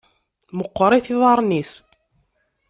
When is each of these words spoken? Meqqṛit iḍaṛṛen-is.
Meqqṛit 0.57 1.05
iḍaṛṛen-is. 1.13 1.73